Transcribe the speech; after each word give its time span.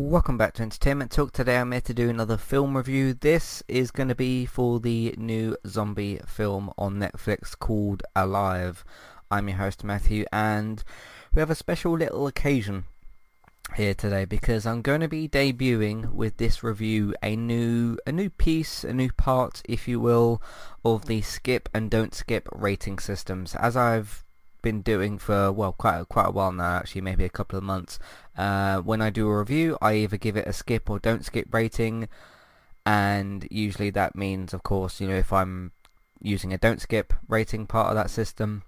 Welcome 0.00 0.38
back 0.38 0.54
to 0.54 0.62
Entertainment 0.62 1.10
Talk. 1.10 1.32
Today 1.32 1.56
I'm 1.58 1.72
here 1.72 1.80
to 1.80 1.92
do 1.92 2.08
another 2.08 2.36
film 2.36 2.76
review. 2.76 3.14
This 3.14 3.64
is 3.66 3.90
going 3.90 4.08
to 4.08 4.14
be 4.14 4.46
for 4.46 4.78
the 4.78 5.12
new 5.18 5.56
zombie 5.66 6.20
film 6.24 6.72
on 6.78 7.00
Netflix 7.00 7.58
called 7.58 8.04
Alive. 8.14 8.84
I'm 9.28 9.48
your 9.48 9.58
host 9.58 9.82
Matthew 9.82 10.24
and 10.32 10.84
we 11.34 11.40
have 11.40 11.50
a 11.50 11.56
special 11.56 11.98
little 11.98 12.28
occasion 12.28 12.84
here 13.74 13.92
today 13.92 14.24
because 14.24 14.66
I'm 14.66 14.82
going 14.82 15.00
to 15.00 15.08
be 15.08 15.28
debuting 15.28 16.12
with 16.12 16.36
this 16.36 16.62
review 16.62 17.12
a 17.20 17.34
new 17.34 17.98
a 18.06 18.12
new 18.12 18.30
piece, 18.30 18.84
a 18.84 18.92
new 18.92 19.10
part 19.12 19.62
if 19.68 19.88
you 19.88 19.98
will 19.98 20.40
of 20.84 21.06
the 21.06 21.22
skip 21.22 21.68
and 21.74 21.90
don't 21.90 22.14
skip 22.14 22.48
rating 22.52 23.00
systems. 23.00 23.56
As 23.56 23.76
I've 23.76 24.24
been 24.62 24.82
doing 24.82 25.18
for 25.18 25.52
well 25.52 25.72
quite 25.72 26.00
a, 26.00 26.04
quite 26.04 26.28
a 26.28 26.30
while 26.30 26.52
now 26.52 26.76
actually 26.76 27.00
maybe 27.00 27.24
a 27.24 27.28
couple 27.28 27.56
of 27.56 27.64
months 27.64 27.98
uh, 28.36 28.78
when 28.80 29.00
I 29.00 29.10
do 29.10 29.28
a 29.28 29.38
review 29.38 29.76
I 29.80 29.94
either 29.94 30.16
give 30.16 30.36
it 30.36 30.46
a 30.46 30.52
skip 30.52 30.90
or 30.90 30.98
don't 30.98 31.24
skip 31.24 31.52
rating. 31.52 32.08
And 32.86 33.46
usually 33.50 33.90
that 33.90 34.16
means 34.16 34.54
of 34.54 34.62
course 34.62 35.00
you 35.00 35.08
know 35.08 35.16
if 35.16 35.32
I'm 35.32 35.72
using 36.20 36.52
a 36.52 36.58
don't 36.58 36.80
skip 36.80 37.12
rating 37.28 37.66
part 37.66 37.88
of 37.88 37.94
that 37.94 38.10
system 38.10 38.62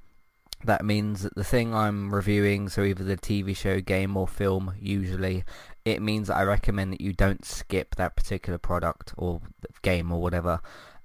that 0.64 0.84
means 0.84 1.22
that 1.22 1.34
the 1.34 1.44
thing 1.44 1.74
I'm 1.74 2.14
reviewing 2.14 2.68
so 2.68 2.82
either 2.82 3.02
the 3.02 3.16
TV 3.16 3.56
show 3.56 3.80
game 3.80 4.16
or 4.16 4.28
film 4.28 4.74
usually 4.78 5.44
it 5.84 6.02
means 6.02 6.28
that 6.28 6.36
I 6.36 6.42
recommend 6.42 6.92
that 6.92 7.00
you 7.00 7.12
don't 7.12 7.44
skip 7.44 7.96
that 7.96 8.14
particular 8.14 8.58
product 8.58 9.14
or 9.16 9.40
game 9.82 10.12
or 10.12 10.20
whatever 10.20 10.60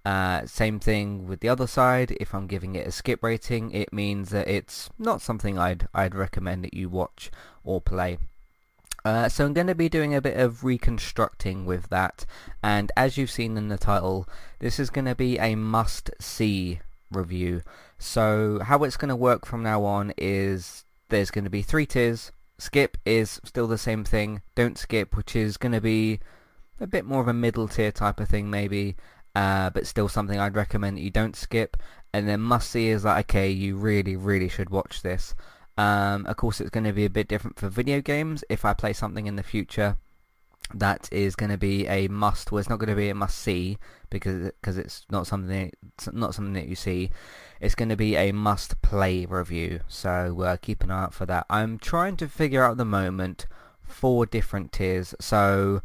uh, 0.06 0.46
same 0.46 0.80
thing 0.80 1.28
with 1.28 1.40
the 1.40 1.50
other 1.50 1.66
side. 1.66 2.16
If 2.20 2.36
I'm 2.36 2.46
giving 2.46 2.76
it 2.76 2.88
a 2.88 2.92
skip 2.92 3.24
rating, 3.24 3.72
it 3.72 3.92
means 3.92 4.30
that 4.30 4.48
it's 4.48 4.90
not 5.00 5.22
something 5.22 5.58
I'd 5.58 5.88
I'd 5.94 6.14
recommend 6.14 6.64
that 6.64 6.76
you 6.76 6.90
watch 6.90 7.32
or 7.64 7.82
play. 7.82 8.20
Uh, 9.04 9.30
so 9.30 9.46
I'm 9.46 9.54
going 9.54 9.68
to 9.68 9.76
be 9.76 9.90
doing 9.90 10.16
a 10.16 10.22
bit 10.22 10.38
of 10.38 10.64
reconstructing 10.64 11.66
with 11.66 11.90
that, 11.90 12.26
and 12.64 12.92
as 12.96 13.18
you've 13.18 13.32
seen 13.32 13.58
in 13.58 13.68
the 13.68 13.78
title, 13.78 14.28
this 14.60 14.80
is 14.80 14.90
going 14.90 15.06
to 15.06 15.16
be 15.16 15.38
a 15.38 15.56
must-see 15.56 16.80
review. 17.12 17.62
So 18.00 18.60
how 18.64 18.84
it's 18.84 18.98
going 18.98 19.10
to 19.10 19.16
work 19.16 19.46
from 19.46 19.62
now 19.62 19.84
on 19.84 20.14
is 20.18 20.86
there's 21.10 21.30
going 21.30 21.44
to 21.44 21.52
be 21.52 21.62
three 21.62 21.86
tiers. 21.86 22.32
Skip 22.58 22.98
is 23.06 23.40
still 23.44 23.68
the 23.68 23.78
same 23.78 24.04
thing. 24.04 24.42
Don't 24.56 24.78
skip, 24.78 25.16
which 25.16 25.36
is 25.36 25.58
going 25.58 25.74
to 25.74 25.82
be 25.82 26.20
a 26.80 26.88
bit 26.88 27.06
more 27.06 27.22
of 27.22 27.28
a 27.28 27.34
middle 27.34 27.68
tier 27.68 27.92
type 27.92 28.20
of 28.20 28.28
thing 28.28 28.50
maybe 28.50 28.96
uh, 29.36 29.70
but 29.70 29.86
still 29.86 30.08
something 30.08 30.40
I'd 30.40 30.56
recommend 30.56 30.98
that 30.98 31.02
you 31.02 31.12
don't 31.12 31.36
skip. 31.36 31.78
And 32.14 32.28
then 32.28 32.40
must 32.40 32.72
see 32.72 32.90
is 32.90 33.04
like, 33.04 33.30
okay, 33.30 33.50
you 33.50 33.76
really, 33.76 34.16
really 34.16 34.48
should 34.48 34.70
watch 34.70 35.02
this. 35.02 35.36
Um, 35.78 36.26
of 36.26 36.38
course, 36.38 36.62
it's 36.62 36.70
going 36.70 36.86
to 36.86 36.94
be 36.94 37.06
a 37.06 37.10
bit 37.10 37.28
different 37.28 37.60
for 37.60 37.68
video 37.68 38.00
games. 38.00 38.44
If 38.50 38.64
I 38.64 38.74
play 38.74 38.94
something 38.94 39.28
in 39.28 39.36
the 39.36 39.44
future 39.44 39.98
that 40.74 41.10
is 41.12 41.36
going 41.36 41.52
to 41.52 41.58
be 41.58 41.86
a 41.88 42.08
must, 42.08 42.52
well, 42.52 42.60
it's 42.60 42.70
not 42.70 42.80
going 42.80 42.90
to 42.90 42.96
be 42.96 43.10
a 43.10 43.16
must 43.16 43.38
see 43.38 43.78
because 44.10 44.52
because 44.62 44.78
it's 44.78 45.06
not 45.12 45.28
something 45.28 45.72
it's 45.98 46.12
not 46.14 46.34
something 46.34 46.54
that 46.54 46.70
you 46.70 46.76
see. 46.76 47.12
It's 47.60 47.76
going 47.76 47.90
to 47.90 47.98
be 47.98 48.16
a 48.16 48.32
must 48.32 48.82
play 48.82 49.26
review. 49.26 49.82
So 49.90 50.42
uh, 50.42 50.56
keep 50.58 50.84
an 50.84 50.92
eye 50.92 51.04
out 51.04 51.14
for 51.14 51.26
that. 51.26 51.46
I'm 51.50 51.78
trying 51.78 52.16
to 52.18 52.30
figure 52.30 52.64
out 52.64 52.78
the 52.78 52.86
moment 52.86 53.48
four 53.84 54.26
different 54.26 54.72
tiers. 54.72 55.14
So 55.20 55.82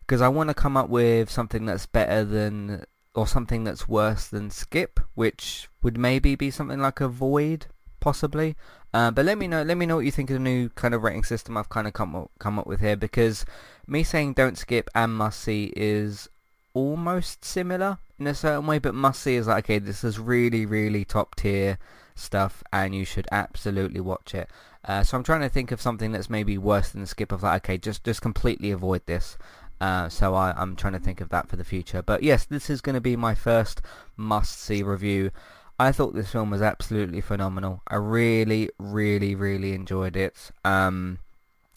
because 0.00 0.20
I 0.20 0.28
want 0.28 0.48
to 0.50 0.54
come 0.54 0.76
up 0.76 0.90
with 0.90 1.30
something 1.30 1.66
that's 1.66 1.86
better 1.86 2.24
than 2.24 2.84
or 3.14 3.26
something 3.26 3.64
that's 3.64 3.88
worse 3.88 4.26
than 4.28 4.50
skip, 4.50 5.00
which 5.14 5.68
would 5.82 5.98
maybe 5.98 6.34
be 6.34 6.50
something 6.50 6.80
like 6.80 7.00
a 7.00 7.08
void, 7.08 7.66
possibly. 7.98 8.56
Uh, 8.92 9.10
but 9.10 9.24
let 9.24 9.38
me 9.38 9.46
know. 9.46 9.62
Let 9.62 9.76
me 9.76 9.86
know 9.86 9.96
what 9.96 10.04
you 10.04 10.10
think 10.10 10.30
of 10.30 10.34
the 10.34 10.40
new 10.40 10.68
kind 10.70 10.94
of 10.94 11.02
rating 11.02 11.24
system 11.24 11.56
I've 11.56 11.68
kind 11.68 11.86
of 11.86 11.92
come 11.92 12.14
up, 12.16 12.30
come 12.38 12.58
up 12.58 12.66
with 12.66 12.80
here, 12.80 12.96
because 12.96 13.44
me 13.86 14.02
saying 14.02 14.34
don't 14.34 14.58
skip 14.58 14.88
and 14.94 15.14
must 15.14 15.40
see 15.40 15.72
is 15.76 16.28
almost 16.74 17.44
similar 17.44 17.98
in 18.18 18.26
a 18.26 18.34
certain 18.34 18.66
way, 18.66 18.78
but 18.78 18.94
must 18.94 19.22
see 19.22 19.36
is 19.36 19.46
like 19.46 19.64
okay, 19.64 19.78
this 19.78 20.02
is 20.04 20.18
really 20.18 20.66
really 20.66 21.04
top 21.04 21.36
tier 21.36 21.78
stuff, 22.14 22.62
and 22.72 22.94
you 22.94 23.04
should 23.04 23.28
absolutely 23.30 24.00
watch 24.00 24.34
it. 24.34 24.48
Uh, 24.84 25.04
so 25.04 25.16
I'm 25.16 25.24
trying 25.24 25.42
to 25.42 25.48
think 25.48 25.72
of 25.72 25.80
something 25.80 26.10
that's 26.10 26.30
maybe 26.30 26.56
worse 26.56 26.90
than 26.90 27.06
skip 27.06 27.32
of 27.32 27.42
like 27.42 27.64
okay, 27.64 27.78
just 27.78 28.04
just 28.04 28.22
completely 28.22 28.70
avoid 28.70 29.06
this. 29.06 29.36
Uh, 29.80 30.08
so 30.08 30.34
I, 30.34 30.60
am 30.60 30.76
trying 30.76 30.92
to 30.92 30.98
think 30.98 31.20
of 31.20 31.30
that 31.30 31.48
for 31.48 31.56
the 31.56 31.64
future. 31.64 32.02
But 32.02 32.22
yes, 32.22 32.44
this 32.44 32.68
is 32.68 32.80
going 32.80 32.94
to 32.94 33.00
be 33.00 33.16
my 33.16 33.34
first 33.34 33.80
must-see 34.16 34.82
review. 34.82 35.30
I 35.78 35.92
thought 35.92 36.14
this 36.14 36.30
film 36.30 36.50
was 36.50 36.60
absolutely 36.60 37.22
phenomenal. 37.22 37.82
I 37.88 37.96
really, 37.96 38.68
really, 38.78 39.34
really 39.34 39.72
enjoyed 39.72 40.16
it. 40.16 40.50
Um, 40.64 41.18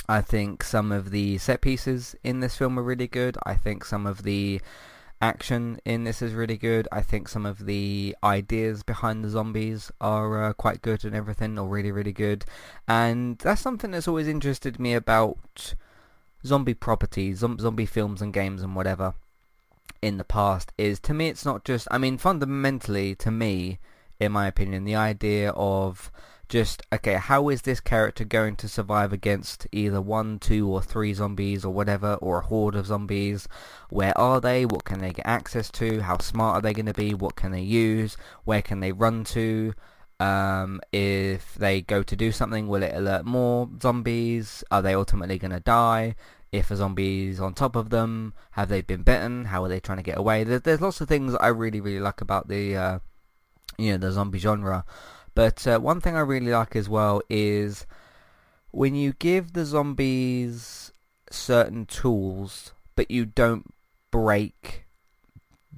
I 0.10 0.20
think 0.20 0.64
some 0.64 0.92
of 0.92 1.12
the 1.12 1.38
set 1.38 1.62
pieces 1.62 2.14
in 2.24 2.42
this 2.42 2.58
film 2.58 2.78
are 2.78 2.84
really 2.84 3.08
good. 3.08 3.38
I 3.46 3.56
think 3.56 3.86
some 3.86 4.06
of 4.06 4.24
the 4.24 4.60
action 5.22 5.80
in 5.86 6.04
this 6.04 6.22
is 6.22 6.34
really 6.34 6.58
good. 6.58 6.86
I 6.92 7.02
think 7.02 7.30
some 7.30 7.46
of 7.46 7.66
the 7.66 8.14
ideas 8.22 8.84
behind 8.84 9.24
the 9.24 9.30
zombies 9.30 9.90
are 10.02 10.44
uh, 10.44 10.54
quite 10.54 10.82
good 10.82 11.06
and 11.06 11.16
everything, 11.16 11.58
or 11.58 11.70
really, 11.70 11.94
really 11.94 12.12
good. 12.12 12.44
And 12.90 13.38
that's 13.38 13.62
something 13.62 13.92
that's 13.92 14.10
always 14.10 14.28
interested 14.28 14.82
me 14.82 14.94
about 14.94 15.76
zombie 16.46 16.74
properties, 16.74 17.40
zombie 17.40 17.86
films 17.86 18.22
and 18.22 18.34
games 18.34 18.62
and 18.62 18.76
whatever 18.76 19.16
in 20.04 20.18
the 20.18 20.24
past 20.26 20.74
is 20.78 21.00
to 21.00 21.14
me 21.14 21.30
it's 21.30 21.46
not 21.46 21.64
just 21.64 21.88
I 21.90 21.98
mean 21.98 22.18
fundamentally 22.18 23.16
to 23.16 23.32
me 23.32 23.80
in 24.20 24.34
my 24.34 24.48
opinion 24.48 24.84
the 24.84 24.96
idea 24.96 25.52
of 25.52 26.12
just 26.50 26.82
okay 26.94 27.14
how 27.14 27.48
is 27.48 27.62
this 27.62 27.80
character 27.80 28.26
going 28.26 28.58
to 28.58 28.68
survive 28.68 29.14
against 29.14 29.66
either 29.72 30.02
one 30.02 30.40
two 30.40 30.68
or 30.68 30.82
three 30.82 31.14
zombies 31.14 31.64
or 31.64 31.74
whatever 31.74 32.16
or 32.16 32.40
a 32.40 32.46
horde 32.46 32.76
of 32.76 32.86
zombies? 32.88 33.48
Where 33.90 34.16
are 34.18 34.42
they? 34.42 34.66
What 34.66 34.84
can 34.84 35.00
they 35.00 35.12
get 35.12 35.26
access 35.26 35.72
to? 35.72 36.02
How 36.02 36.18
smart 36.18 36.58
are 36.58 36.62
they 36.62 36.74
going 36.74 36.86
to 36.88 36.94
be? 36.94 37.14
What 37.14 37.38
can 37.38 37.52
they 37.52 37.62
use? 37.62 38.18
Where 38.44 38.62
can 38.62 38.82
they 38.82 38.92
run 38.92 39.24
to 39.26 39.74
um, 40.24 40.80
if 40.94 41.56
they 41.56 41.82
go 41.82 42.02
to 42.02 42.16
do 42.16 42.32
something, 42.32 42.68
will 42.68 42.84
it 42.84 42.96
alert 42.96 43.26
more 43.26 43.70
zombies? 43.82 44.64
Are 44.72 44.82
they 44.82 44.96
ultimately 44.96 45.38
going 45.38 45.52
to 45.52 45.60
die? 45.60 46.16
If 46.52 46.72
a 46.72 46.78
zombie 46.78 47.28
is 47.28 47.42
on 47.42 47.54
top 47.54 47.76
of 47.76 47.90
them, 47.90 48.34
have 48.52 48.70
they 48.70 48.82
been 48.82 49.04
bitten? 49.04 49.46
How 49.46 49.66
are 49.66 49.68
they 49.68 49.82
trying 49.82 49.98
to 49.98 50.04
get 50.04 50.18
away? 50.18 50.46
There's, 50.46 50.62
there's 50.62 50.80
lots 50.80 51.02
of 51.02 51.10
things 51.10 51.36
I 51.36 51.48
really, 51.48 51.82
really 51.82 52.00
like 52.00 52.22
about 52.22 52.48
the, 52.48 52.76
uh, 52.76 53.00
you 53.78 53.92
know, 53.92 53.98
the 53.98 54.12
zombie 54.14 54.40
genre. 54.40 54.86
But 55.36 55.68
uh, 55.68 55.80
one 55.80 56.00
thing 56.00 56.16
I 56.16 56.22
really 56.22 56.52
like 56.52 56.76
as 56.76 56.88
well 56.88 57.22
is 57.28 57.86
when 58.72 58.96
you 58.96 59.14
give 59.14 59.54
the 59.54 59.66
zombies 59.66 60.94
certain 61.32 61.86
tools, 61.86 62.72
but 62.96 63.12
you 63.12 63.26
don't 63.26 63.74
break 64.10 64.86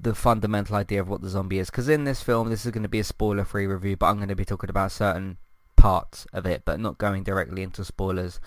the 0.06 0.14
fundamental 0.14 0.76
idea 0.76 1.00
of 1.00 1.08
what 1.08 1.20
the 1.20 1.28
zombie 1.28 1.58
is. 1.58 1.68
Because 1.68 1.88
in 1.88 2.04
this 2.04 2.22
film, 2.22 2.48
this 2.48 2.64
is 2.64 2.70
going 2.70 2.84
to 2.84 2.88
be 2.88 3.00
a 3.00 3.04
spoiler-free 3.04 3.66
review, 3.66 3.96
but 3.96 4.06
I'm 4.06 4.16
going 4.16 4.28
to 4.28 4.36
be 4.36 4.44
talking 4.44 4.70
about 4.70 4.92
certain 4.92 5.38
parts 5.76 6.26
of 6.32 6.46
it, 6.46 6.62
but 6.64 6.78
not 6.78 6.96
going 6.96 7.24
directly 7.24 7.62
into 7.62 7.84
spoilers. 7.84 8.38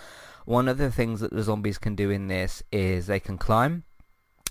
One 0.45 0.69
of 0.69 0.77
the 0.77 0.89
things 0.89 1.19
that 1.19 1.33
the 1.33 1.43
zombies 1.43 1.77
can 1.77 1.95
do 1.95 2.09
in 2.09 2.27
this 2.27 2.63
is 2.71 3.07
they 3.07 3.19
can 3.19 3.37
climb, 3.37 3.83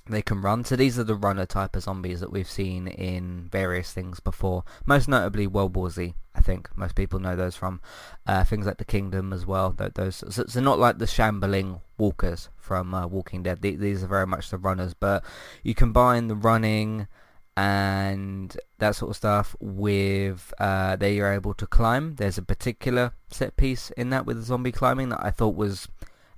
they 0.08 0.22
can 0.22 0.41
run. 0.41 0.64
So 0.64 0.76
these 0.76 0.98
are 0.98 1.04
the 1.04 1.14
runner 1.14 1.46
type 1.46 1.76
of 1.76 1.82
zombies 1.82 2.20
that 2.20 2.32
we've 2.32 2.50
seen 2.50 2.88
in 2.88 3.48
various 3.50 3.92
things 3.92 4.20
before. 4.20 4.64
Most 4.86 5.08
notably 5.08 5.46
World 5.46 5.76
War 5.76 5.91
Z, 5.91 6.14
I 6.34 6.41
think. 6.41 6.69
Most 6.76 6.94
people 6.94 7.19
know 7.19 7.36
those 7.36 7.56
from 7.56 7.80
uh, 8.26 8.44
things 8.44 8.66
like 8.66 8.78
The 8.78 8.84
Kingdom 8.84 9.32
as 9.32 9.46
well. 9.46 9.74
Those 9.94 10.24
so, 10.28 10.44
so 10.46 10.60
not 10.60 10.78
like 10.78 10.98
the 10.98 11.06
shambling 11.06 11.80
walkers 11.96 12.48
from 12.56 12.94
uh, 12.94 13.06
Walking 13.06 13.42
Dead. 13.42 13.62
These 13.62 14.02
are 14.02 14.08
very 14.08 14.26
much 14.26 14.50
the 14.50 14.58
runners, 14.58 14.94
but 14.94 15.24
you 15.62 15.74
combine 15.74 16.28
the 16.28 16.36
running 16.36 17.08
and 17.56 18.56
that 18.78 18.94
sort 18.94 19.10
of 19.10 19.16
stuff 19.16 19.56
with 19.58 20.54
uh, 20.60 20.94
they 20.94 21.19
are 21.19 21.32
able 21.32 21.54
to 21.54 21.66
climb. 21.66 22.14
There's 22.14 22.38
a 22.38 22.42
particular 22.42 23.14
set 23.30 23.56
piece 23.56 23.90
in 23.96 24.10
that 24.10 24.26
with 24.26 24.36
the 24.36 24.44
zombie 24.44 24.70
climbing 24.70 25.08
that 25.08 25.25
I 25.25 25.32
thought 25.32 25.56
was 25.56 25.88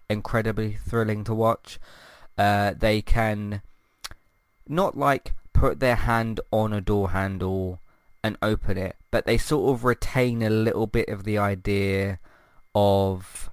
incredibly 0.09 0.77
thrilling 0.77 1.25
to 1.25 1.35
watch. 1.35 1.79
Uh, 2.41 2.73
they 2.73 3.03
can 3.03 3.61
not 4.67 4.97
like 4.97 5.35
put 5.53 5.79
their 5.79 5.97
hand 5.97 6.41
on 6.51 6.73
a 6.73 6.81
door 6.81 7.11
handle 7.11 7.81
and 8.25 8.39
open 8.41 8.79
it, 8.79 8.97
but 9.11 9.27
they 9.27 9.37
sort 9.37 9.75
of 9.75 9.85
retain 9.85 10.41
a 10.41 10.49
little 10.49 10.87
bit 10.87 11.11
of 11.11 11.25
the 11.25 11.37
idea 11.37 12.19
of 12.75 13.51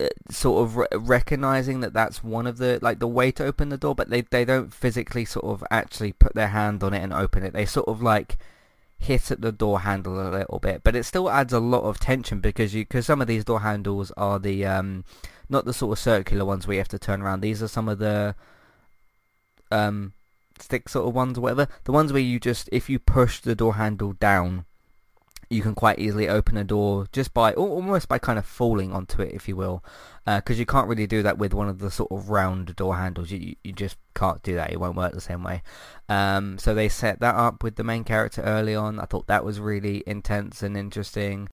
uh, 0.00 0.06
sort 0.30 0.64
of 0.64 0.76
re- 0.78 0.86
recognizing 0.94 1.80
that 1.80 1.92
that's 1.92 2.24
one 2.24 2.46
of 2.46 2.56
the 2.56 2.78
like 2.80 2.98
the 2.98 3.06
way 3.06 3.30
to 3.30 3.44
open 3.44 3.68
the 3.68 3.76
door 3.76 3.94
but 3.94 4.08
they 4.08 4.22
they 4.22 4.46
don't 4.46 4.72
physically 4.72 5.26
sort 5.26 5.44
of 5.44 5.62
actually 5.70 6.14
put 6.14 6.34
their 6.34 6.48
hand 6.48 6.82
on 6.82 6.94
it 6.94 7.02
and 7.02 7.12
open 7.12 7.42
it. 7.42 7.52
They 7.52 7.66
sort 7.66 7.88
of 7.88 8.00
like 8.00 8.38
hit 9.02 9.30
at 9.30 9.40
the 9.40 9.52
door 9.52 9.80
handle 9.80 10.20
a 10.20 10.30
little 10.30 10.58
bit 10.58 10.80
but 10.84 10.96
it 10.96 11.04
still 11.04 11.28
adds 11.28 11.52
a 11.52 11.60
lot 11.60 11.82
of 11.82 11.98
tension 11.98 12.40
because 12.40 12.74
you 12.74 12.84
because 12.84 13.06
some 13.06 13.20
of 13.20 13.26
these 13.26 13.44
door 13.44 13.60
handles 13.60 14.10
are 14.16 14.38
the 14.38 14.64
um 14.64 15.04
not 15.52 15.66
the 15.66 15.72
sort 15.72 15.92
of 15.92 16.02
circular 16.02 16.44
ones 16.44 16.66
where 16.66 16.74
you 16.74 16.80
have 16.80 16.88
to 16.88 16.98
turn 16.98 17.22
around. 17.22 17.40
These 17.40 17.62
are 17.62 17.68
some 17.68 17.88
of 17.88 17.98
the 17.98 18.34
um, 19.70 20.14
stick 20.58 20.88
sort 20.88 21.06
of 21.06 21.14
ones 21.14 21.38
or 21.38 21.42
whatever. 21.42 21.68
The 21.84 21.92
ones 21.92 22.12
where 22.12 22.22
you 22.22 22.40
just, 22.40 22.68
if 22.72 22.88
you 22.88 22.98
push 22.98 23.40
the 23.40 23.54
door 23.54 23.74
handle 23.74 24.14
down, 24.14 24.64
you 25.52 25.62
can 25.62 25.74
quite 25.74 25.98
easily 25.98 26.28
open 26.28 26.56
a 26.56 26.64
door 26.64 27.06
just 27.12 27.34
by 27.34 27.52
almost 27.52 28.08
by 28.08 28.18
kind 28.18 28.38
of 28.38 28.46
falling 28.46 28.92
onto 28.92 29.20
it, 29.22 29.32
if 29.34 29.48
you 29.48 29.54
will, 29.54 29.84
because 30.24 30.56
uh, 30.56 30.60
you 30.60 30.66
can't 30.66 30.88
really 30.88 31.06
do 31.06 31.22
that 31.22 31.38
with 31.38 31.52
one 31.52 31.68
of 31.68 31.78
the 31.78 31.90
sort 31.90 32.10
of 32.10 32.30
round 32.30 32.74
door 32.76 32.96
handles. 32.96 33.30
You 33.30 33.54
you 33.62 33.72
just 33.72 33.96
can't 34.14 34.42
do 34.42 34.54
that. 34.54 34.72
It 34.72 34.80
won't 34.80 34.96
work 34.96 35.12
the 35.12 35.20
same 35.20 35.42
way. 35.44 35.62
Um, 36.08 36.58
so 36.58 36.74
they 36.74 36.88
set 36.88 37.20
that 37.20 37.34
up 37.34 37.62
with 37.62 37.76
the 37.76 37.84
main 37.84 38.04
character 38.04 38.42
early 38.42 38.74
on. 38.74 38.98
I 38.98 39.04
thought 39.04 39.26
that 39.26 39.44
was 39.44 39.60
really 39.60 40.02
intense 40.06 40.62
and 40.62 40.76
interesting. 40.76 41.48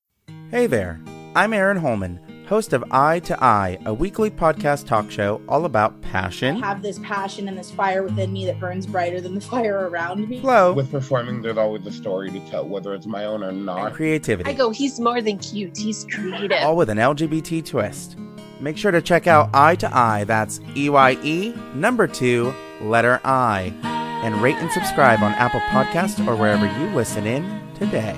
Hey 0.50 0.68
there, 0.68 1.00
I'm 1.36 1.54
Aaron 1.54 1.78
Holman 1.78 2.39
host 2.50 2.74
of 2.74 2.84
Eye 2.90 3.20
to 3.20 3.44
Eye, 3.44 3.78
a 3.86 3.94
weekly 3.94 4.32
podcast 4.32 4.88
talk 4.88 5.12
show 5.12 5.40
all 5.48 5.66
about 5.66 6.02
passion. 6.02 6.64
I 6.64 6.68
have 6.70 6.82
this 6.82 6.98
passion 7.04 7.48
and 7.48 7.56
this 7.56 7.70
fire 7.70 8.02
within 8.02 8.34
me 8.34 8.48
that 8.48 8.60
burns 8.60 8.88
brighter 8.88 9.22
than 9.22 9.36
the 9.36 9.42
fire 9.42 9.88
around 9.88 10.28
me. 10.28 10.42
Flow. 10.42 10.74
With 10.74 10.90
performing, 10.90 11.44
there's 11.44 11.60
always 11.60 11.86
a 11.86 11.92
story 11.92 12.32
to 12.32 12.40
tell, 12.50 12.68
whether 12.68 12.96
it's 12.96 13.06
my 13.06 13.26
own 13.26 13.44
or 13.44 13.52
not. 13.52 13.86
And 13.86 13.96
creativity. 13.96 14.50
I 14.50 14.54
go, 14.54 14.72
he's 14.72 15.00
more 15.00 15.22
than 15.22 15.38
cute, 15.38 15.78
he's 15.78 16.06
creative. 16.06 16.58
All 16.64 16.76
with 16.76 16.90
an 16.90 16.98
LGBT 16.98 17.64
twist. 17.64 18.18
Make 18.60 18.78
sure 18.78 18.92
to 18.92 19.02
check 19.02 19.28
out 19.28 19.52
Eye 19.54 19.76
to 19.76 19.96
Eye, 19.96 20.24
that's 20.24 20.60
E 20.76 20.90
Y 20.90 21.18
E, 21.24 21.54
number 21.76 22.08
two, 22.08 22.52
letter 22.82 23.22
I. 23.24 23.72
And 24.24 24.42
rate 24.42 24.56
and 24.56 24.72
subscribe 24.72 25.22
on 25.22 25.34
Apple 25.34 25.62
Podcasts 25.70 26.26
or 26.28 26.36
wherever 26.36 26.66
you 26.66 26.96
listen 26.96 27.28
in 27.28 27.62
today. 27.76 28.18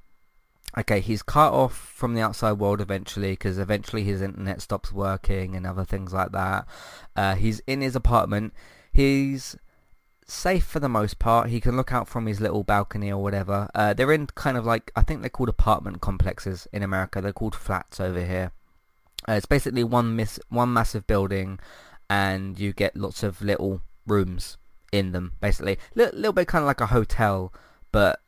okay, 0.77 0.99
he's 0.99 1.21
cut 1.21 1.51
off 1.51 1.73
from 1.73 2.13
the 2.13 2.21
outside 2.21 2.53
world 2.53 2.81
eventually 2.81 3.31
because 3.31 3.57
eventually 3.57 4.03
his 4.03 4.21
internet 4.21 4.61
stops 4.61 4.91
working 4.91 5.55
and 5.55 5.65
other 5.65 5.85
things 5.85 6.13
like 6.13 6.31
that. 6.31 6.65
Uh, 7.15 7.35
he's 7.35 7.59
in 7.67 7.81
his 7.81 7.95
apartment. 7.95 8.53
He's 8.91 9.55
safe 10.25 10.63
for 10.63 10.79
the 10.79 10.89
most 10.89 11.19
part. 11.19 11.49
He 11.49 11.59
can 11.59 11.75
look 11.75 11.91
out 11.91 12.07
from 12.07 12.25
his 12.25 12.39
little 12.39 12.63
balcony 12.63 13.11
or 13.11 13.21
whatever. 13.21 13.69
Uh, 13.75 13.93
they're 13.93 14.11
in 14.13 14.27
kind 14.27 14.57
of 14.57 14.65
like, 14.65 14.91
I 14.95 15.01
think 15.01 15.21
they're 15.21 15.29
called 15.29 15.49
apartment 15.49 16.01
complexes 16.01 16.67
in 16.71 16.83
America. 16.83 17.21
They're 17.21 17.33
called 17.33 17.55
flats 17.55 17.99
over 17.99 18.25
here. 18.25 18.51
Uh, 19.27 19.33
it's 19.33 19.45
basically 19.45 19.83
one 19.83 20.15
miss, 20.15 20.39
one 20.49 20.73
massive 20.73 21.05
building 21.05 21.59
and 22.09 22.59
you 22.59 22.73
get 22.73 22.97
lots 22.97 23.23
of 23.23 23.41
little 23.41 23.81
rooms 24.05 24.57
in 24.91 25.13
them, 25.13 25.31
basically. 25.39 25.73
A 25.73 25.77
little, 25.95 26.19
little 26.19 26.33
bit 26.33 26.47
kind 26.47 26.61
of 26.61 26.67
like 26.67 26.81
a 26.81 26.87
hotel, 26.87 27.53
but 27.91 28.19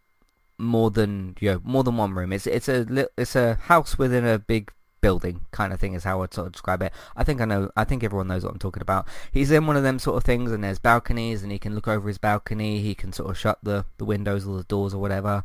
more 0.64 0.92
than 0.92 1.36
you 1.40 1.52
know 1.52 1.62
more 1.64 1.84
than 1.84 1.98
one 1.98 2.14
room. 2.14 2.34
It's 2.34 2.48
it's 2.48 2.68
a 2.70 3.08
it's 3.18 3.36
a 3.36 3.56
house 3.56 3.98
within 3.98 4.26
a 4.26 4.40
big 4.40 4.72
building 5.04 5.42
kind 5.52 5.74
of 5.74 5.80
thing 5.80 5.94
is 5.94 6.06
how 6.06 6.24
I'd 6.24 6.34
sort 6.34 6.48
of 6.48 6.54
describe 6.54 6.82
it. 6.82 6.94
I 7.16 7.24
think 7.24 7.42
I 7.42 7.46
know. 7.46 7.70
I 7.76 7.84
think 7.84 8.04
everyone 8.04 8.28
knows 8.28 8.44
what 8.44 8.54
I'm 8.54 8.60
talking 8.60 8.82
about. 8.82 9.08
He's 9.32 9.52
in 9.52 9.68
one 9.68 9.76
of 9.76 9.84
them 9.84 10.00
sort 10.00 10.18
of 10.18 10.24
things, 10.24 10.52
and 10.52 10.64
there's 10.64 10.80
balconies, 10.80 11.44
and 11.44 11.52
he 11.52 11.60
can 11.60 11.76
look 11.76 11.88
over 11.88 12.08
his 12.08 12.18
balcony. 12.18 12.80
He 12.80 12.96
can 12.96 13.14
sort 13.14 13.30
of 13.30 13.38
shut 13.38 13.60
the 13.62 13.86
the 13.98 14.06
windows 14.06 14.48
or 14.48 14.58
the 14.58 14.64
doors 14.64 14.94
or 14.94 15.02
whatever. 15.02 15.44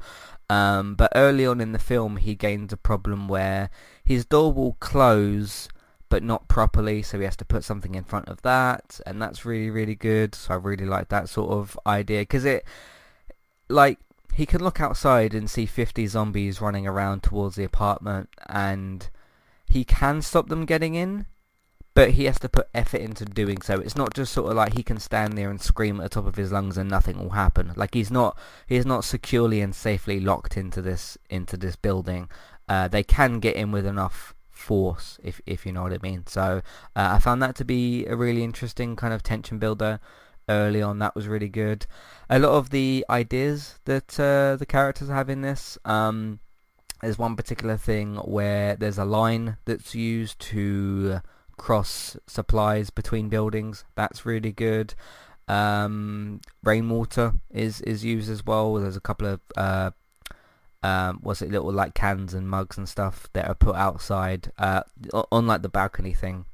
Um, 0.49 0.94
but 0.94 1.12
early 1.15 1.44
on 1.44 1.61
in 1.61 1.73
the 1.73 1.79
film, 1.79 2.17
he 2.17 2.35
gains 2.35 2.73
a 2.73 2.79
problem 2.79 3.29
where 3.29 3.69
his 4.03 4.25
door 4.25 4.53
will 4.53 4.76
close 4.81 5.69
but 6.09 6.23
not 6.23 6.49
properly, 6.49 7.03
so 7.03 7.19
he 7.19 7.25
has 7.25 7.37
to 7.37 7.44
put 7.44 7.65
something 7.65 7.94
in 7.94 8.05
front 8.05 8.29
of 8.29 8.41
that, 8.43 8.98
and 9.05 9.20
that's 9.20 9.44
really 9.44 9.70
really 9.70 9.96
good. 9.96 10.34
So 10.34 10.55
I 10.55 10.56
really 10.56 10.87
like 10.87 11.08
that 11.08 11.29
sort 11.29 11.51
of 11.51 11.79
idea 11.87 12.22
because 12.22 12.44
it 12.44 12.65
like 13.69 13.98
he 14.38 14.46
can 14.46 14.62
look 14.62 14.80
outside 14.80 15.34
and 15.34 15.50
see 15.50 15.66
50 15.66 16.06
zombies 16.06 16.60
running 16.60 16.86
around 16.86 17.24
towards 17.24 17.56
the 17.56 17.64
apartment 17.64 18.28
and 18.48 19.10
he 19.66 19.82
can 19.82 20.22
stop 20.22 20.48
them 20.48 20.64
getting 20.64 20.94
in 20.94 21.26
but 21.92 22.12
he 22.12 22.26
has 22.26 22.38
to 22.38 22.48
put 22.48 22.68
effort 22.72 23.00
into 23.00 23.24
doing 23.24 23.60
so. 23.60 23.80
It's 23.80 23.96
not 23.96 24.14
just 24.14 24.32
sort 24.32 24.48
of 24.48 24.56
like 24.56 24.74
he 24.74 24.84
can 24.84 25.00
stand 25.00 25.36
there 25.36 25.50
and 25.50 25.60
scream 25.60 25.98
at 25.98 26.04
the 26.04 26.08
top 26.10 26.26
of 26.26 26.36
his 26.36 26.52
lungs 26.52 26.78
and 26.78 26.88
nothing 26.88 27.18
will 27.18 27.30
happen. 27.30 27.72
Like 27.74 27.94
he's 27.94 28.12
not 28.12 28.38
he's 28.68 28.86
not 28.86 29.02
securely 29.02 29.60
and 29.60 29.74
safely 29.74 30.20
locked 30.20 30.56
into 30.56 30.80
this 30.80 31.18
into 31.28 31.56
this 31.56 31.74
building. 31.74 32.30
Uh, 32.68 32.86
they 32.86 33.02
can 33.02 33.40
get 33.40 33.56
in 33.56 33.72
with 33.72 33.86
enough 33.86 34.36
force 34.48 35.18
if 35.24 35.40
if 35.46 35.66
you 35.66 35.72
know 35.72 35.82
what 35.82 35.92
I 35.92 35.98
mean. 36.00 36.28
So 36.28 36.62
uh, 36.94 37.08
I 37.14 37.18
found 37.18 37.42
that 37.42 37.56
to 37.56 37.64
be 37.64 38.06
a 38.06 38.14
really 38.14 38.44
interesting 38.44 38.94
kind 38.94 39.12
of 39.12 39.24
tension 39.24 39.58
builder 39.58 39.98
early 40.48 40.82
on 40.82 40.98
that 40.98 41.14
was 41.14 41.28
really 41.28 41.48
good. 41.48 41.86
A 42.31 42.38
lot 42.38 42.52
of 42.52 42.70
the 42.70 43.05
ideas 43.08 43.78
that 43.84 44.19
uh, 44.19 44.56
the 44.56 44.67
characters 44.67 45.08
have 45.08 45.31
in 45.31 45.43
this 45.43 45.78
um, 45.84 46.40
there's 47.00 47.19
one 47.19 47.36
particular 47.36 47.76
thing 47.76 48.17
where 48.17 48.76
there's 48.76 48.98
a 48.98 49.05
line 49.05 49.56
that's 49.64 49.94
used 49.94 50.38
to 50.40 51.20
cross 51.56 52.17
supplies 52.26 52.90
between 52.90 53.28
buildings. 53.28 53.84
That's 53.94 54.26
really 54.26 54.52
good. 54.52 54.94
Um, 55.46 56.40
rainwater 56.62 57.34
is 57.50 57.81
is 57.82 58.05
used 58.05 58.31
as 58.31 58.44
well. 58.44 58.74
There's 58.74 58.96
a 58.96 59.00
couple 59.00 59.28
of 59.28 59.40
uh, 59.56 59.90
um, 60.82 61.20
what's 61.22 61.43
it 61.43 61.50
little 61.50 61.72
like 61.72 61.94
cans 61.94 62.34
and 62.34 62.48
mugs 62.48 62.76
and 62.76 62.88
stuff 62.88 63.28
that 63.32 63.48
are 63.48 63.55
put 63.55 63.76
outside 63.76 64.52
uh, 64.58 64.82
on 65.32 65.46
like 65.46 65.62
the 65.62 65.69
balcony 65.69 66.12
thing 66.12 66.46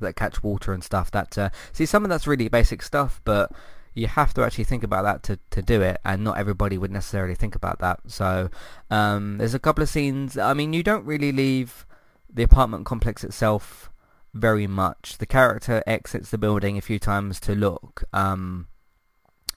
that 0.00 0.16
catch 0.16 0.42
water 0.42 0.72
and 0.72 0.82
stuff. 0.82 1.10
That 1.10 1.36
uh, 1.36 1.50
see, 1.72 1.86
some 1.86 2.04
of 2.04 2.10
that's 2.10 2.26
really 2.26 2.48
basic 2.48 2.82
stuff, 2.82 3.20
but 3.24 3.52
you 3.94 4.06
have 4.06 4.32
to 4.34 4.42
actually 4.42 4.64
think 4.64 4.84
about 4.84 5.02
that 5.02 5.22
to, 5.24 5.38
to 5.50 5.62
do 5.62 5.82
it, 5.82 6.00
and 6.04 6.24
not 6.24 6.38
everybody 6.38 6.78
would 6.78 6.92
necessarily 6.92 7.34
think 7.34 7.54
about 7.54 7.78
that. 7.80 8.00
So 8.06 8.50
um, 8.90 9.38
there's 9.38 9.54
a 9.54 9.58
couple 9.58 9.82
of 9.82 9.88
scenes. 9.88 10.38
I 10.38 10.54
mean, 10.54 10.72
you 10.72 10.82
don't 10.82 11.04
really 11.04 11.32
leave 11.32 11.86
the 12.32 12.42
apartment 12.42 12.86
complex 12.86 13.24
itself 13.24 13.90
very 14.32 14.66
much. 14.66 15.18
The 15.18 15.26
character 15.26 15.82
exits 15.86 16.30
the 16.30 16.38
building 16.38 16.78
a 16.78 16.82
few 16.82 16.98
times 16.98 17.40
to 17.40 17.54
look, 17.54 18.04
um, 18.12 18.68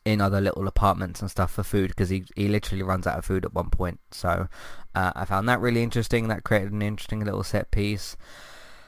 in 0.06 0.20
other 0.20 0.42
little 0.42 0.68
apartments 0.68 1.22
and 1.22 1.32
stuff 1.32 1.52
for 1.52 1.64
food 1.64 1.90
because 1.90 2.10
he, 2.10 2.26
he 2.36 2.48
literally 2.48 2.84
runs 2.84 3.08
out 3.08 3.18
of 3.18 3.26
food 3.26 3.46
at 3.46 3.54
one 3.54 3.70
point. 3.70 4.00
So 4.12 4.48
uh, 4.96 5.12
I 5.16 5.26
found 5.26 5.48
that 5.48 5.62
really 5.62 5.84
interesting. 5.84 6.28
That 6.28 6.44
created 6.44 6.74
an 6.74 6.82
interesting 6.82 7.24
little 7.24 7.44
set 7.44 7.72
piece. 7.72 8.18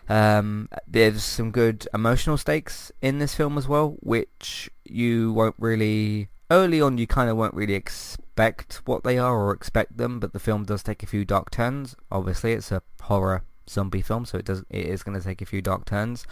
Um, 0.08 0.70
there's 0.88 1.24
some 1.24 1.52
good 1.52 1.88
emotional 1.94 2.38
stakes 2.38 2.92
in 3.02 3.20
this 3.20 3.36
film 3.36 3.58
as 3.58 3.68
well, 3.68 3.98
which 4.02 4.70
you 4.84 5.34
won't 5.34 5.56
really 5.58 6.30
early 6.52 6.82
on. 6.82 6.98
You 6.98 7.08
kind 7.08 7.30
of 7.30 7.38
won't 7.38 7.54
really 7.54 7.74
expect 7.74 8.82
what 8.86 9.04
they 9.04 9.18
are 9.18 9.36
or 9.36 9.52
expect 9.52 9.98
them, 9.98 10.20
but 10.20 10.34
the 10.34 10.40
film 10.40 10.64
does 10.64 10.84
take 10.84 11.04
a 11.04 11.08
few 11.08 11.26
dark 11.26 11.50
turns. 11.52 11.96
Obviously, 12.12 12.54
it's 12.54 12.72
a 12.72 12.82
horror 13.02 13.44
zombie 13.70 14.02
film, 14.02 14.26
so 14.26 14.38
it 14.38 14.46
does 14.46 14.64
it 14.70 14.86
is 14.86 15.04
going 15.04 15.18
to 15.18 15.24
take 15.24 15.42
a 15.42 15.46
few 15.46 15.62
dark 15.62 15.86
turns. 15.86 16.26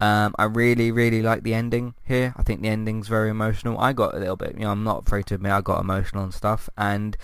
Um, 0.00 0.34
I 0.38 0.44
really 0.44 0.90
really 0.90 1.22
like 1.22 1.42
the 1.42 1.54
ending 1.54 1.94
here. 2.04 2.34
I 2.36 2.42
think 2.42 2.62
the 2.62 2.68
ending's 2.68 3.08
very 3.08 3.30
emotional. 3.30 3.78
I 3.78 3.92
got 3.92 4.14
a 4.14 4.18
little 4.18 4.36
bit, 4.36 4.54
you 4.54 4.62
know, 4.62 4.72
I'm 4.72 4.84
not 4.84 5.06
afraid 5.06 5.26
to 5.26 5.34
admit 5.34 5.52
I 5.52 5.60
got 5.60 5.80
emotional 5.80 6.24
and 6.24 6.34
stuff. 6.34 6.68
And 6.76 7.16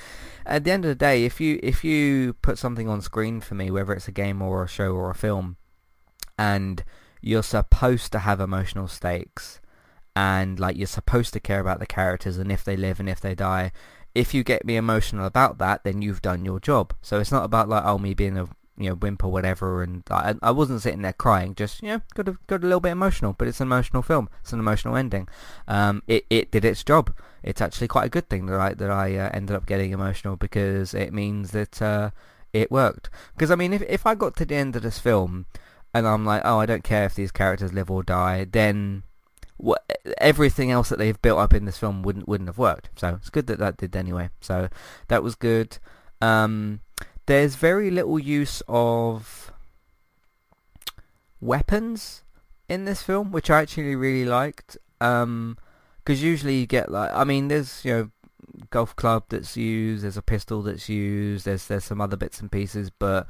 at 0.44 0.64
the 0.64 0.70
end 0.70 0.84
of 0.84 0.88
the 0.90 0.94
day, 0.94 1.24
if 1.24 1.40
you 1.40 1.58
if 1.62 1.84
you 1.84 2.34
put 2.34 2.58
something 2.58 2.88
on 2.88 3.00
screen 3.00 3.40
for 3.40 3.54
me, 3.54 3.70
whether 3.70 3.92
it's 3.92 4.08
a 4.08 4.12
game 4.12 4.40
or 4.42 4.62
a 4.62 4.68
show 4.68 4.92
or 4.92 5.10
a 5.10 5.14
film, 5.14 5.56
and 6.38 6.84
you're 7.20 7.42
supposed 7.42 8.12
to 8.12 8.20
have 8.20 8.40
emotional 8.40 8.88
stakes, 8.88 9.60
and 10.14 10.58
like 10.58 10.76
you're 10.76 10.86
supposed 10.86 11.32
to 11.34 11.40
care 11.40 11.60
about 11.60 11.78
the 11.78 11.86
characters 11.86 12.38
and 12.38 12.50
if 12.50 12.64
they 12.64 12.76
live 12.76 13.00
and 13.00 13.08
if 13.08 13.20
they 13.20 13.34
die. 13.34 13.72
If 14.14 14.32
you 14.32 14.42
get 14.44 14.64
me 14.64 14.76
emotional 14.76 15.26
about 15.26 15.58
that, 15.58 15.84
then 15.84 16.00
you've 16.00 16.22
done 16.22 16.44
your 16.44 16.58
job. 16.58 16.94
So 17.02 17.20
it's 17.20 17.32
not 17.32 17.44
about 17.44 17.68
like 17.68 17.84
oh 17.84 17.98
me 17.98 18.14
being 18.14 18.38
a 18.38 18.48
you 18.78 18.90
know 18.90 18.94
wimp 18.94 19.24
or 19.24 19.32
whatever 19.32 19.82
and 19.82 20.02
I, 20.10 20.34
I 20.42 20.50
wasn't 20.50 20.82
sitting 20.82 21.02
there 21.02 21.12
crying 21.12 21.54
just 21.54 21.82
you 21.82 21.88
know 21.88 22.00
got 22.14 22.28
a, 22.28 22.36
got 22.46 22.62
a 22.62 22.66
little 22.66 22.80
bit 22.80 22.92
emotional 22.92 23.32
but 23.32 23.48
it's 23.48 23.60
an 23.60 23.68
emotional 23.68 24.02
film 24.02 24.28
it's 24.42 24.52
an 24.52 24.60
emotional 24.60 24.96
ending 24.96 25.28
um 25.66 26.02
it, 26.06 26.26
it 26.28 26.50
did 26.50 26.64
its 26.64 26.84
job 26.84 27.14
it's 27.42 27.60
actually 27.60 27.88
quite 27.88 28.06
a 28.06 28.10
good 28.10 28.28
thing 28.28 28.46
that 28.46 28.60
I 28.60 28.74
that 28.74 28.90
I 28.90 29.16
uh, 29.16 29.30
ended 29.32 29.56
up 29.56 29.66
getting 29.66 29.92
emotional 29.92 30.36
because 30.36 30.92
it 30.94 31.12
means 31.12 31.52
that 31.52 31.80
uh, 31.80 32.10
it 32.52 32.70
worked 32.70 33.08
because 33.34 33.50
I 33.50 33.54
mean 33.54 33.72
if 33.72 33.82
if 33.82 34.04
I 34.04 34.14
got 34.14 34.36
to 34.36 34.44
the 34.44 34.56
end 34.56 34.76
of 34.76 34.82
this 34.82 34.98
film 34.98 35.46
and 35.98 36.06
I'm 36.06 36.24
like 36.24 36.42
oh 36.44 36.58
I 36.60 36.66
don't 36.66 36.84
care 36.84 37.04
if 37.04 37.14
these 37.14 37.32
characters 37.32 37.72
live 37.72 37.90
or 37.90 38.02
die 38.02 38.46
then 38.50 39.02
what 39.56 39.82
everything 40.18 40.70
else 40.70 40.90
that 40.90 40.98
they've 40.98 41.20
built 41.22 41.38
up 41.38 41.54
in 41.54 41.64
this 41.64 41.78
film 41.78 42.02
wouldn't 42.02 42.28
wouldn't 42.28 42.48
have 42.48 42.58
worked 42.58 42.90
so 42.96 43.14
it's 43.14 43.30
good 43.30 43.46
that 43.46 43.58
that 43.58 43.76
did 43.78 43.96
anyway 43.96 44.28
so 44.40 44.68
that 45.08 45.22
was 45.22 45.34
good 45.34 45.78
um 46.20 46.80
there's 47.26 47.56
very 47.56 47.90
little 47.90 48.18
use 48.18 48.62
of 48.68 49.52
weapons 51.40 52.22
in 52.68 52.84
this 52.84 53.02
film, 53.02 53.32
which 53.32 53.50
I 53.50 53.62
actually 53.62 53.96
really 53.96 54.24
liked. 54.24 54.76
Um, 55.00 55.58
because 55.98 56.22
usually 56.22 56.60
you 56.60 56.66
get 56.66 56.90
like, 56.90 57.10
I 57.12 57.24
mean, 57.24 57.48
there's 57.48 57.84
you 57.84 57.92
know, 57.92 58.10
golf 58.70 58.94
club 58.94 59.24
that's 59.28 59.56
used, 59.56 60.04
there's 60.04 60.16
a 60.16 60.22
pistol 60.22 60.62
that's 60.62 60.88
used, 60.88 61.44
there's 61.44 61.66
there's 61.66 61.84
some 61.84 62.00
other 62.00 62.16
bits 62.16 62.40
and 62.40 62.50
pieces, 62.50 62.90
but 62.90 63.26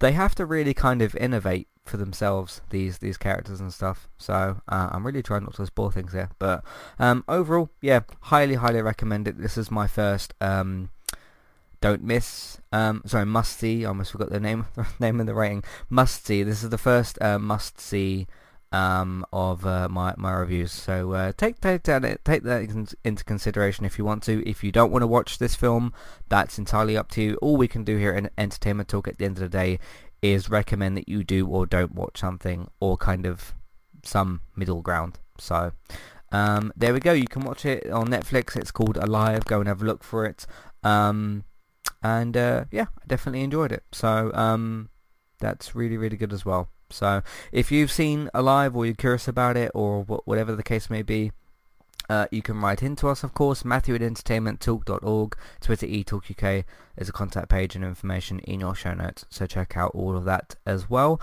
they 0.00 0.12
have 0.12 0.34
to 0.34 0.44
really 0.44 0.74
kind 0.74 1.00
of 1.00 1.16
innovate 1.16 1.68
for 1.88 1.96
themselves 1.96 2.60
these 2.70 2.98
these 2.98 3.16
characters 3.16 3.60
and 3.60 3.72
stuff. 3.72 4.08
So 4.18 4.60
uh, 4.68 4.88
I'm 4.92 5.06
really 5.06 5.22
trying 5.22 5.44
not 5.44 5.54
to 5.54 5.66
spoil 5.66 5.90
things 5.90 6.12
here, 6.12 6.30
but 6.38 6.64
um, 6.98 7.24
overall, 7.28 7.70
yeah, 7.80 8.00
highly 8.22 8.54
highly 8.54 8.82
recommend 8.82 9.26
it. 9.28 9.38
This 9.38 9.56
is 9.56 9.70
my 9.70 9.86
first 9.86 10.34
um 10.40 10.90
don't 11.80 12.02
miss. 12.02 12.58
Um, 12.72 13.02
sorry, 13.06 13.24
must 13.24 13.58
see. 13.58 13.84
I 13.84 13.88
almost 13.88 14.12
forgot 14.12 14.30
the 14.30 14.40
name 14.40 14.66
name 15.00 15.20
of 15.20 15.26
the 15.26 15.34
rating. 15.34 15.64
Must 15.88 16.24
see. 16.24 16.42
This 16.42 16.62
is 16.62 16.70
the 16.70 16.78
first 16.78 17.20
uh, 17.22 17.38
must 17.38 17.80
see 17.80 18.26
um, 18.72 19.24
of 19.32 19.64
uh, 19.64 19.88
my 19.88 20.14
my 20.16 20.32
reviews. 20.32 20.72
So 20.72 21.12
uh, 21.12 21.32
take 21.36 21.60
take 21.60 21.84
that 21.84 22.24
take 22.24 22.42
that 22.42 22.94
into 23.04 23.24
consideration 23.24 23.84
if 23.84 23.98
you 23.98 24.04
want 24.04 24.22
to. 24.24 24.46
If 24.48 24.64
you 24.64 24.72
don't 24.72 24.90
want 24.90 25.02
to 25.02 25.06
watch 25.06 25.38
this 25.38 25.54
film, 25.54 25.92
that's 26.28 26.58
entirely 26.58 26.96
up 26.96 27.10
to 27.12 27.22
you. 27.22 27.34
All 27.36 27.56
we 27.56 27.68
can 27.68 27.84
do 27.84 27.96
here 27.96 28.12
in 28.12 28.30
Entertainment 28.36 28.88
Talk 28.88 29.08
at 29.08 29.18
the 29.18 29.24
end 29.24 29.36
of 29.36 29.42
the 29.42 29.48
day 29.48 29.78
is 30.22 30.50
recommend 30.50 30.96
that 30.96 31.08
you 31.08 31.24
do 31.24 31.46
or 31.46 31.66
don't 31.66 31.94
watch 31.94 32.18
something, 32.18 32.68
or 32.80 32.96
kind 32.96 33.26
of 33.26 33.54
some 34.02 34.42
middle 34.56 34.82
ground. 34.82 35.18
So. 35.38 35.72
Um, 36.30 36.74
there 36.76 36.92
we 36.92 37.00
go. 37.00 37.12
You 37.14 37.26
can 37.26 37.42
watch 37.42 37.64
it 37.64 37.90
on 37.90 38.08
Netflix. 38.08 38.54
It's 38.54 38.70
called 38.70 38.98
Alive. 38.98 39.46
Go 39.46 39.60
and 39.60 39.66
have 39.66 39.80
a 39.80 39.86
look 39.86 40.04
for 40.04 40.26
it. 40.26 40.44
Um, 40.84 41.44
and 42.02 42.36
uh, 42.36 42.64
yeah, 42.70 42.86
I 43.02 43.06
definitely 43.06 43.42
enjoyed 43.42 43.72
it. 43.72 43.82
So 43.92 44.30
um, 44.34 44.90
that's 45.40 45.74
really 45.74 45.96
really 45.96 46.16
good 46.16 46.32
as 46.32 46.44
well. 46.44 46.68
So 46.90 47.22
if 47.52 47.70
you've 47.70 47.90
seen 47.90 48.30
Alive 48.32 48.74
or 48.76 48.86
you're 48.86 48.94
curious 48.94 49.28
about 49.28 49.56
it 49.56 49.70
or 49.74 50.02
whatever 50.02 50.54
the 50.54 50.62
case 50.62 50.88
may 50.88 51.02
be, 51.02 51.32
uh, 52.08 52.26
you 52.30 52.42
can 52.42 52.60
write 52.60 52.82
into 52.82 53.08
us, 53.08 53.22
of 53.22 53.34
course, 53.34 53.64
Matthew 53.64 53.94
at 53.94 54.00
entertainmenttalk.org, 54.00 55.36
Twitter 55.60 55.86
eTalkUK. 55.86 56.64
There's 56.96 57.08
a 57.08 57.12
contact 57.12 57.48
page 57.48 57.76
and 57.76 57.84
information 57.84 58.38
in 58.40 58.60
your 58.60 58.74
show 58.74 58.94
notes, 58.94 59.24
so 59.28 59.46
check 59.46 59.76
out 59.76 59.92
all 59.94 60.16
of 60.16 60.24
that 60.24 60.56
as 60.64 60.88
well. 60.88 61.20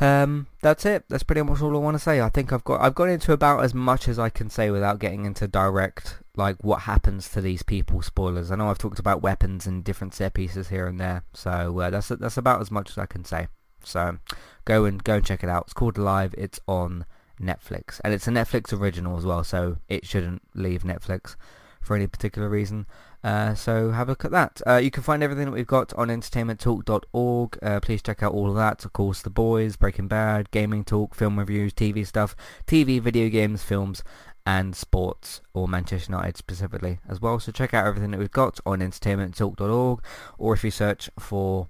Um, 0.00 0.46
that's 0.62 0.86
it. 0.86 1.04
That's 1.08 1.22
pretty 1.22 1.42
much 1.42 1.60
all 1.60 1.76
I 1.76 1.78
want 1.78 1.94
to 1.94 2.02
say. 2.02 2.22
I 2.22 2.30
think 2.30 2.52
I've 2.52 2.64
got 2.64 2.80
I've 2.80 2.94
got 2.94 3.10
into 3.10 3.32
about 3.32 3.62
as 3.62 3.74
much 3.74 4.08
as 4.08 4.18
I 4.18 4.30
can 4.30 4.48
say 4.48 4.70
without 4.70 4.98
getting 4.98 5.26
into 5.26 5.46
direct 5.46 6.16
like 6.36 6.56
what 6.64 6.82
happens 6.82 7.28
to 7.30 7.42
these 7.42 7.62
people 7.62 8.00
spoilers. 8.00 8.50
I 8.50 8.56
know 8.56 8.70
I've 8.70 8.78
talked 8.78 8.98
about 8.98 9.20
weapons 9.20 9.66
and 9.66 9.84
different 9.84 10.14
set 10.14 10.32
pieces 10.32 10.68
here 10.68 10.86
and 10.86 10.98
there, 10.98 11.24
so 11.34 11.78
uh, 11.80 11.90
that's 11.90 12.08
that's 12.08 12.38
about 12.38 12.62
as 12.62 12.70
much 12.70 12.90
as 12.90 12.96
I 12.96 13.04
can 13.04 13.24
say. 13.26 13.48
So 13.84 14.18
go 14.64 14.86
and 14.86 15.04
go 15.04 15.16
and 15.16 15.24
check 15.24 15.44
it 15.44 15.50
out. 15.50 15.64
It's 15.64 15.74
called 15.74 15.98
Live. 15.98 16.34
It's 16.38 16.60
on 16.66 17.04
Netflix, 17.40 18.00
and 18.04 18.12
it's 18.12 18.28
a 18.28 18.30
Netflix 18.30 18.72
original 18.78 19.16
as 19.16 19.24
well, 19.24 19.44
so 19.44 19.78
it 19.88 20.06
shouldn't 20.06 20.42
leave 20.54 20.82
Netflix 20.82 21.36
for 21.80 21.96
any 21.96 22.06
particular 22.06 22.48
reason. 22.48 22.86
Uh, 23.22 23.54
so 23.54 23.90
have 23.90 24.08
a 24.08 24.12
look 24.12 24.24
at 24.24 24.30
that. 24.30 24.60
Uh, 24.66 24.76
you 24.76 24.90
can 24.90 25.02
find 25.02 25.22
everything 25.22 25.46
that 25.46 25.52
we've 25.52 25.66
got 25.66 25.92
on 25.94 26.08
entertainmenttalk.org. 26.08 27.58
Uh, 27.62 27.80
please 27.80 28.02
check 28.02 28.22
out 28.22 28.32
all 28.32 28.50
of 28.50 28.56
that. 28.56 28.84
Of 28.84 28.92
course, 28.92 29.22
The 29.22 29.30
Boys, 29.30 29.76
Breaking 29.76 30.08
Bad, 30.08 30.50
Gaming 30.50 30.84
Talk, 30.84 31.14
film 31.14 31.38
reviews, 31.38 31.72
TV 31.72 32.06
stuff, 32.06 32.36
TV, 32.66 33.00
video 33.00 33.28
games, 33.28 33.62
films, 33.62 34.02
and 34.46 34.74
sports, 34.74 35.42
or 35.52 35.68
Manchester 35.68 36.12
United 36.12 36.36
specifically 36.36 36.98
as 37.08 37.20
well. 37.20 37.38
So 37.40 37.52
check 37.52 37.74
out 37.74 37.86
everything 37.86 38.10
that 38.12 38.18
we've 38.18 38.30
got 38.30 38.58
on 38.64 38.80
entertainmenttalk.org, 38.80 40.02
or 40.38 40.54
if 40.54 40.64
you 40.64 40.70
search 40.70 41.10
for 41.18 41.68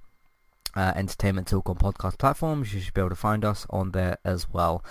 uh, 0.75 0.93
Entertainment 0.95 1.49
Talk 1.49 1.69
on 1.69 1.77
podcast 1.77 2.19
platforms. 2.19 2.73
You 2.73 2.81
should 2.81 2.95
be 2.95 3.01
able 3.01 3.11
to 3.11 3.17
find 3.17 3.45
us 3.45 3.67
on 3.71 3.91
there 3.93 4.19
as 4.25 4.49
well. 4.53 4.85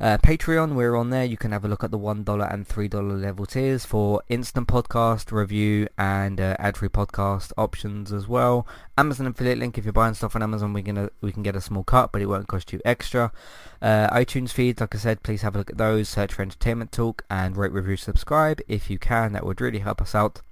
Uh, 0.00 0.16
Patreon, 0.18 0.74
we're 0.74 0.94
on 0.94 1.10
there. 1.10 1.24
You 1.24 1.36
can 1.36 1.50
have 1.50 1.64
a 1.64 1.68
look 1.68 1.82
at 1.82 1.90
the 1.90 1.98
$1 1.98 2.52
and 2.52 2.68
$3 2.68 3.22
level 3.22 3.46
tiers 3.46 3.84
for 3.84 4.22
instant 4.28 4.68
podcast, 4.68 5.32
review, 5.32 5.88
and 5.98 6.40
uh, 6.40 6.56
ad-free 6.58 6.88
podcast 6.88 7.52
options 7.56 8.12
as 8.12 8.28
well. 8.28 8.66
Amazon 8.96 9.26
affiliate 9.26 9.58
link, 9.58 9.76
if 9.76 9.84
you're 9.84 9.92
buying 9.92 10.14
stuff 10.14 10.36
on 10.36 10.42
Amazon, 10.42 10.72
we 10.72 10.82
can, 10.82 11.10
we 11.20 11.32
can 11.32 11.42
get 11.42 11.56
a 11.56 11.60
small 11.60 11.82
cut, 11.82 12.12
but 12.12 12.22
it 12.22 12.26
won't 12.26 12.46
cost 12.46 12.72
you 12.72 12.80
extra. 12.84 13.32
Uh, 13.82 14.08
iTunes 14.10 14.50
feeds, 14.50 14.80
like 14.80 14.94
I 14.94 14.98
said, 14.98 15.22
please 15.22 15.42
have 15.42 15.54
a 15.54 15.58
look 15.58 15.70
at 15.70 15.78
those. 15.78 16.08
Search 16.08 16.32
for 16.32 16.42
Entertainment 16.42 16.92
Talk 16.92 17.24
and 17.28 17.56
rate, 17.56 17.72
review, 17.72 17.96
subscribe 17.96 18.60
if 18.68 18.88
you 18.88 18.98
can. 18.98 19.32
That 19.32 19.44
would 19.44 19.60
really 19.60 19.80
help 19.80 20.00
us 20.00 20.14
out. 20.14 20.42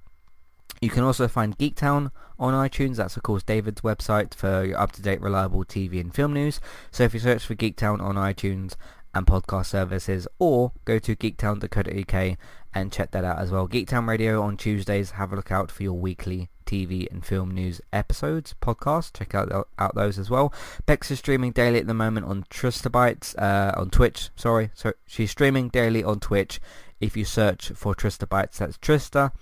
You 0.81 0.91
can 0.91 1.03
also 1.03 1.29
find 1.29 1.57
Geektown 1.57 2.11
on 2.39 2.53
iTunes. 2.53 2.97
That's 2.97 3.17
of 3.17 3.23
course 3.23 3.43
David's 3.43 3.81
website 3.81 4.35
for 4.35 4.65
your 4.65 4.79
up-to-date 4.79 5.21
reliable 5.21 5.65
TV 5.65 6.01
and 6.01 6.15
film 6.15 6.33
news. 6.33 6.61
So 6.91 7.05
if 7.05 7.15
you 7.15 7.21
search 7.21 7.45
for 7.45 7.55
Geektown 7.55 8.01
on 8.01 8.17
iTunes 8.17 8.75
and 9.15 9.27
podcast 9.27 9.67
services 9.67 10.29
or 10.39 10.73
go 10.85 10.99
to 10.99 11.17
geektown.co.uk 11.17 12.39
and 12.75 12.93
check 12.93 13.11
that 13.13 13.25
out 13.25 13.39
as 13.39 13.51
well. 13.51 13.67
Geektown 13.67 14.07
Radio 14.07 14.43
on 14.43 14.59
Tuesdays. 14.59 15.13
Have 15.13 15.33
a 15.33 15.37
look 15.37 15.51
out 15.51 15.71
for 15.71 15.83
your 15.83 15.95
weekly 15.95 16.51
TV 16.67 17.11
and 17.11 17.25
film 17.25 17.51
news 17.53 17.81
episodes, 17.93 18.55
podcast. 18.61 19.17
Check 19.17 19.35
out 19.35 19.69
out 19.79 19.95
those 19.95 20.19
as 20.19 20.29
well. 20.29 20.53
Bex 20.85 21.11
is 21.11 21.19
streaming 21.19 21.53
daily 21.53 21.79
at 21.79 21.87
the 21.87 21.95
moment 21.95 22.27
on 22.27 22.45
Tristabytes, 22.51 23.35
uh, 23.39 23.73
on 23.81 23.89
Twitch. 23.89 24.29
Sorry, 24.37 24.71
so 24.75 24.93
she's 25.07 25.31
streaming 25.31 25.71
daily 25.71 26.05
on 26.05 26.21
Twitch. 26.21 26.61
If 27.01 27.17
you 27.17 27.25
search 27.25 27.71
for 27.71 27.95
Tristabytes, 27.95 28.59
that's 28.59 28.77
Trista 28.77 29.33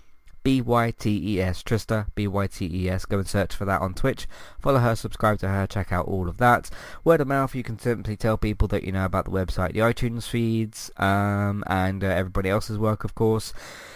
B-Y-T-E-S, 0.45 1.63
Trista, 1.63 2.07
B-Y-T-E-S. 2.15 3.05
Go 3.07 3.19
and 3.19 3.27
search 3.27 3.55
for 3.55 3.65
that 3.65 3.81
on 3.81 3.95
Twitch. 3.95 4.29
Follow 4.61 4.79
her, 4.79 4.95
subscribe 4.95 5.39
to 5.41 5.49
her, 5.49 5.67
check 5.67 5.91
out 5.91 6.07
all 6.07 6.29
of 6.29 6.37
that. 6.37 6.71
Word 7.03 7.23
of 7.23 7.27
mouth, 7.27 7.55
you 7.55 7.65
can 7.65 7.79
simply 7.79 8.17
tell 8.17 8.37
people 8.37 8.69
that 8.69 8.85
you 8.85 8.93
know 8.93 9.07
about 9.07 9.25
the 9.25 9.31
website, 9.31 9.73
the 9.73 9.81
iTunes 9.81 10.29
feeds, 10.29 10.91
um, 10.99 11.65
and 11.67 12.05
uh, 12.05 12.09
everybody 12.09 12.51
else's 12.51 12.79
work, 12.79 13.03
of 13.05 13.15
course. 13.15 13.53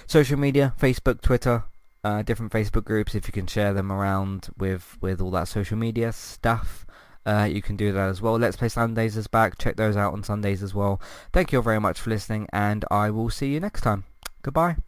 Social 0.07 0.39
media, 0.39 0.75
Facebook, 0.81 1.21
Twitter, 1.21 1.65
uh, 2.03 2.23
different 2.23 2.51
Facebook 2.51 2.85
groups, 2.85 3.15
if 3.15 3.29
you 3.29 3.33
can 3.33 3.47
share 3.47 3.75
them 3.75 3.93
around 3.93 4.49
with, 4.57 4.97
with 5.01 5.21
all 5.21 5.31
that 5.31 5.49
social 5.49 5.77
media 5.77 6.13
stuff. 6.13 6.87
Uh, 7.27 7.45
you 7.45 7.61
can 7.61 7.77
do 7.77 7.93
that 7.93 8.09
as 8.09 8.23
well. 8.23 8.39
Let's 8.39 8.57
Play 8.57 8.71
Sundays 8.71 9.19
is 9.19 9.27
back. 9.27 9.59
Check 9.59 9.77
those 9.77 9.97
out 9.97 10.15
on 10.15 10.25
Sundays 10.25 10.63
as 10.63 10.75
well. 10.75 10.99
Thank 11.31 11.53
you 11.53 11.59
all 11.59 11.63
very 11.63 11.79
much 11.79 12.01
for 12.01 12.09
listening, 12.09 12.49
and 12.55 12.87
I 12.91 13.11
will 13.11 13.29
see 13.29 13.53
you 13.53 13.61
next 13.61 13.83
time. 13.83 14.05
Goodbye. 14.41 14.88